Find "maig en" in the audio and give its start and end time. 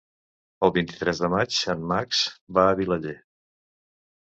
1.35-1.85